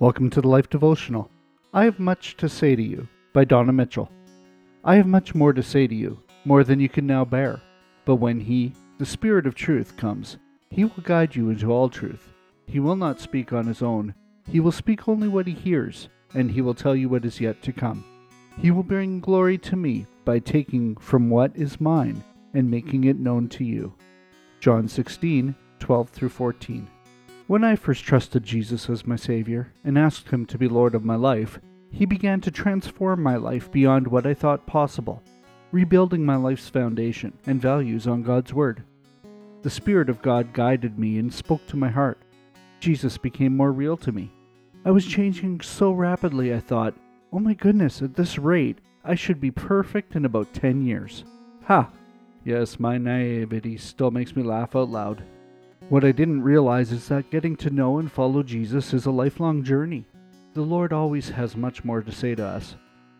Welcome 0.00 0.30
to 0.30 0.40
the 0.40 0.48
Life 0.48 0.70
Devotional. 0.70 1.30
I 1.74 1.84
have 1.84 2.00
much 2.00 2.38
to 2.38 2.48
say 2.48 2.74
to 2.74 2.82
you 2.82 3.06
by 3.34 3.44
Donna 3.44 3.70
Mitchell. 3.70 4.10
I 4.82 4.94
have 4.94 5.06
much 5.06 5.34
more 5.34 5.52
to 5.52 5.62
say 5.62 5.86
to 5.86 5.94
you, 5.94 6.18
more 6.46 6.64
than 6.64 6.80
you 6.80 6.88
can 6.88 7.06
now 7.06 7.26
bear. 7.26 7.60
But 8.06 8.16
when 8.16 8.40
He, 8.40 8.72
the 8.96 9.04
Spirit 9.04 9.46
of 9.46 9.54
truth, 9.54 9.98
comes, 9.98 10.38
He 10.70 10.84
will 10.84 11.02
guide 11.02 11.36
you 11.36 11.50
into 11.50 11.70
all 11.70 11.90
truth. 11.90 12.32
He 12.66 12.80
will 12.80 12.96
not 12.96 13.20
speak 13.20 13.52
on 13.52 13.66
His 13.66 13.82
own, 13.82 14.14
He 14.48 14.58
will 14.58 14.72
speak 14.72 15.06
only 15.06 15.28
what 15.28 15.46
He 15.46 15.52
hears, 15.52 16.08
and 16.32 16.50
He 16.50 16.62
will 16.62 16.72
tell 16.72 16.96
you 16.96 17.10
what 17.10 17.26
is 17.26 17.38
yet 17.38 17.60
to 17.64 17.70
come. 17.70 18.02
He 18.58 18.70
will 18.70 18.82
bring 18.82 19.20
glory 19.20 19.58
to 19.58 19.76
me 19.76 20.06
by 20.24 20.38
taking 20.38 20.96
from 20.96 21.28
what 21.28 21.54
is 21.54 21.78
mine 21.78 22.24
and 22.54 22.70
making 22.70 23.04
it 23.04 23.18
known 23.18 23.50
to 23.50 23.64
you. 23.64 23.92
John 24.60 24.88
16, 24.88 25.54
12 25.78 26.08
through 26.08 26.30
14. 26.30 26.88
When 27.50 27.64
I 27.64 27.74
first 27.74 28.04
trusted 28.04 28.44
Jesus 28.44 28.88
as 28.88 29.08
my 29.08 29.16
Savior 29.16 29.72
and 29.82 29.98
asked 29.98 30.28
Him 30.28 30.46
to 30.46 30.56
be 30.56 30.68
Lord 30.68 30.94
of 30.94 31.04
my 31.04 31.16
life, 31.16 31.58
He 31.90 32.04
began 32.04 32.40
to 32.42 32.50
transform 32.52 33.24
my 33.24 33.34
life 33.34 33.72
beyond 33.72 34.06
what 34.06 34.24
I 34.24 34.34
thought 34.34 34.68
possible, 34.68 35.20
rebuilding 35.72 36.24
my 36.24 36.36
life's 36.36 36.68
foundation 36.68 37.36
and 37.48 37.60
values 37.60 38.06
on 38.06 38.22
God's 38.22 38.54
Word. 38.54 38.84
The 39.62 39.68
Spirit 39.68 40.08
of 40.08 40.22
God 40.22 40.52
guided 40.52 40.96
me 40.96 41.18
and 41.18 41.34
spoke 41.34 41.66
to 41.66 41.76
my 41.76 41.88
heart. 41.88 42.18
Jesus 42.78 43.18
became 43.18 43.56
more 43.56 43.72
real 43.72 43.96
to 43.96 44.12
me. 44.12 44.30
I 44.84 44.92
was 44.92 45.04
changing 45.04 45.60
so 45.62 45.90
rapidly, 45.90 46.54
I 46.54 46.60
thought, 46.60 46.94
oh 47.32 47.40
my 47.40 47.54
goodness, 47.54 48.00
at 48.00 48.14
this 48.14 48.38
rate, 48.38 48.78
I 49.02 49.16
should 49.16 49.40
be 49.40 49.50
perfect 49.50 50.14
in 50.14 50.24
about 50.24 50.54
10 50.54 50.82
years. 50.82 51.24
Ha! 51.64 51.90
Yes, 52.44 52.78
my 52.78 52.96
naivety 52.96 53.76
still 53.76 54.12
makes 54.12 54.36
me 54.36 54.44
laugh 54.44 54.76
out 54.76 54.88
loud. 54.88 55.24
What 55.90 56.04
I 56.04 56.12
didn't 56.12 56.42
realize 56.42 56.92
is 56.92 57.08
that 57.08 57.32
getting 57.32 57.56
to 57.56 57.68
know 57.68 57.98
and 57.98 58.10
follow 58.10 58.44
Jesus 58.44 58.94
is 58.94 59.06
a 59.06 59.10
lifelong 59.10 59.64
journey. 59.64 60.06
The 60.54 60.62
Lord 60.62 60.92
always 60.92 61.30
has 61.30 61.56
much 61.56 61.82
more 61.82 62.00
to 62.00 62.12
say 62.12 62.36
to 62.36 62.46
us. 62.46 62.76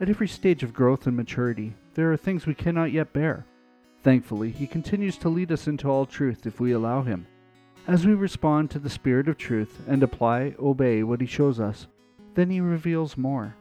At 0.00 0.08
every 0.08 0.28
stage 0.28 0.62
of 0.62 0.72
growth 0.72 1.06
and 1.06 1.14
maturity, 1.14 1.74
there 1.92 2.10
are 2.10 2.16
things 2.16 2.46
we 2.46 2.54
cannot 2.54 2.90
yet 2.90 3.12
bear. 3.12 3.44
Thankfully, 4.02 4.50
He 4.50 4.66
continues 4.66 5.18
to 5.18 5.28
lead 5.28 5.52
us 5.52 5.66
into 5.66 5.90
all 5.90 6.06
truth 6.06 6.46
if 6.46 6.58
we 6.58 6.72
allow 6.72 7.02
Him. 7.02 7.26
As 7.86 8.06
we 8.06 8.14
respond 8.14 8.70
to 8.70 8.78
the 8.78 8.88
Spirit 8.88 9.28
of 9.28 9.36
truth 9.36 9.82
and 9.86 10.02
apply, 10.02 10.54
obey 10.58 11.02
what 11.02 11.20
He 11.20 11.26
shows 11.26 11.60
us, 11.60 11.86
then 12.34 12.48
He 12.48 12.62
reveals 12.62 13.18
more. 13.18 13.54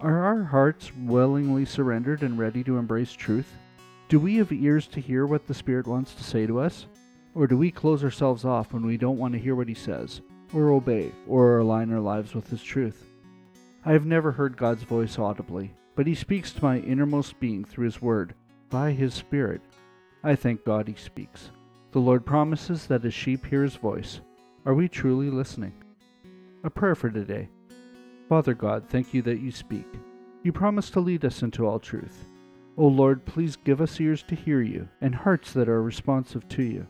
Are 0.00 0.24
our 0.24 0.42
hearts 0.42 0.90
willingly 0.96 1.64
surrendered 1.64 2.24
and 2.24 2.36
ready 2.36 2.64
to 2.64 2.76
embrace 2.76 3.12
truth? 3.12 3.52
Do 4.08 4.18
we 4.18 4.34
have 4.38 4.50
ears 4.50 4.88
to 4.88 5.00
hear 5.00 5.26
what 5.26 5.46
the 5.46 5.54
Spirit 5.54 5.86
wants 5.86 6.12
to 6.14 6.24
say 6.24 6.44
to 6.48 6.58
us? 6.58 6.86
Or 7.36 7.46
do 7.46 7.58
we 7.58 7.70
close 7.70 8.02
ourselves 8.02 8.46
off 8.46 8.72
when 8.72 8.86
we 8.86 8.96
don't 8.96 9.18
want 9.18 9.34
to 9.34 9.38
hear 9.38 9.54
what 9.54 9.68
he 9.68 9.74
says, 9.74 10.22
or 10.54 10.70
obey, 10.70 11.12
or 11.28 11.58
align 11.58 11.92
our 11.92 12.00
lives 12.00 12.34
with 12.34 12.48
his 12.48 12.62
truth? 12.62 13.04
I 13.84 13.92
have 13.92 14.06
never 14.06 14.32
heard 14.32 14.56
God's 14.56 14.84
voice 14.84 15.18
audibly, 15.18 15.74
but 15.96 16.06
he 16.06 16.14
speaks 16.14 16.50
to 16.52 16.64
my 16.64 16.78
innermost 16.78 17.38
being 17.38 17.62
through 17.62 17.84
his 17.84 18.00
word, 18.00 18.34
by 18.70 18.92
his 18.92 19.12
Spirit. 19.12 19.60
I 20.24 20.34
thank 20.34 20.64
God 20.64 20.88
he 20.88 20.94
speaks. 20.94 21.50
The 21.92 21.98
Lord 21.98 22.24
promises 22.24 22.86
that 22.86 23.04
his 23.04 23.12
sheep 23.12 23.44
hear 23.44 23.62
his 23.62 23.76
voice. 23.76 24.22
Are 24.64 24.74
we 24.74 24.88
truly 24.88 25.28
listening? 25.28 25.74
A 26.64 26.70
prayer 26.70 26.94
for 26.94 27.10
today. 27.10 27.50
Father 28.30 28.54
God, 28.54 28.88
thank 28.88 29.12
you 29.12 29.20
that 29.22 29.40
you 29.40 29.52
speak. 29.52 29.86
You 30.42 30.52
promise 30.52 30.88
to 30.88 31.00
lead 31.00 31.22
us 31.26 31.42
into 31.42 31.66
all 31.66 31.80
truth. 31.80 32.24
O 32.78 32.86
Lord, 32.86 33.26
please 33.26 33.56
give 33.56 33.82
us 33.82 34.00
ears 34.00 34.22
to 34.22 34.34
hear 34.34 34.62
you 34.62 34.88
and 35.02 35.14
hearts 35.14 35.52
that 35.52 35.68
are 35.68 35.82
responsive 35.82 36.48
to 36.48 36.62
you. 36.62 36.86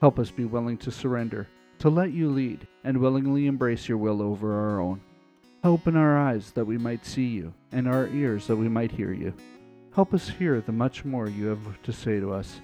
Help 0.00 0.18
us 0.18 0.30
be 0.30 0.44
willing 0.44 0.76
to 0.78 0.90
surrender, 0.90 1.48
to 1.78 1.88
let 1.88 2.12
you 2.12 2.28
lead, 2.30 2.66
and 2.84 2.98
willingly 2.98 3.46
embrace 3.46 3.88
your 3.88 3.98
will 3.98 4.20
over 4.20 4.52
our 4.52 4.80
own. 4.80 5.00
Open 5.62 5.96
our 5.96 6.18
eyes 6.18 6.50
that 6.52 6.66
we 6.66 6.76
might 6.76 7.06
see 7.06 7.26
you, 7.26 7.54
and 7.72 7.88
our 7.88 8.08
ears 8.08 8.46
that 8.46 8.56
we 8.56 8.68
might 8.68 8.92
hear 8.92 9.12
you. 9.12 9.32
Help 9.94 10.12
us 10.12 10.28
hear 10.28 10.60
the 10.60 10.72
much 10.72 11.04
more 11.04 11.28
you 11.28 11.46
have 11.46 11.82
to 11.82 11.92
say 11.92 12.20
to 12.20 12.32
us. 12.32 12.60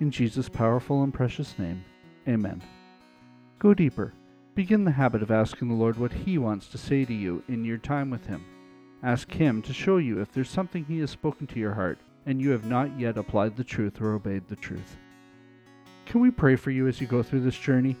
In 0.00 0.10
Jesus' 0.10 0.48
powerful 0.48 1.02
and 1.02 1.12
precious 1.12 1.58
name, 1.58 1.84
amen. 2.28 2.62
Go 3.58 3.74
deeper. 3.74 4.12
Begin 4.54 4.84
the 4.84 4.92
habit 4.92 5.22
of 5.22 5.30
asking 5.30 5.68
the 5.68 5.74
Lord 5.74 5.98
what 5.98 6.12
He 6.12 6.38
wants 6.38 6.68
to 6.68 6.78
say 6.78 7.04
to 7.04 7.14
you 7.14 7.42
in 7.48 7.64
your 7.64 7.78
time 7.78 8.10
with 8.10 8.26
Him. 8.26 8.44
Ask 9.02 9.32
Him 9.32 9.62
to 9.62 9.72
show 9.72 9.96
you 9.96 10.20
if 10.20 10.30
there's 10.30 10.50
something 10.50 10.84
He 10.84 11.00
has 11.00 11.10
spoken 11.10 11.46
to 11.48 11.58
your 11.58 11.74
heart 11.74 11.98
and 12.26 12.40
you 12.40 12.50
have 12.50 12.64
not 12.64 12.98
yet 12.98 13.18
applied 13.18 13.56
the 13.56 13.64
truth 13.64 14.00
or 14.00 14.14
obeyed 14.14 14.48
the 14.48 14.56
truth. 14.56 14.96
Can 16.06 16.20
we 16.20 16.30
pray 16.30 16.56
for 16.56 16.70
you 16.70 16.86
as 16.86 17.00
you 17.00 17.06
go 17.06 17.22
through 17.22 17.40
this 17.40 17.56
journey? 17.58 17.96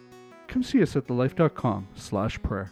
Come 0.46 0.62
see 0.62 0.82
us 0.82 0.94
at 0.96 1.06
thelife.com 1.06 1.88
slash 1.94 2.40
prayer. 2.42 2.70